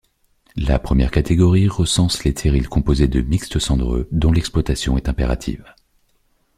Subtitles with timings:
[0.55, 5.63] La première catégorie recense les terrils composés de mixtes cendreux, dont l'exploitation est impérative.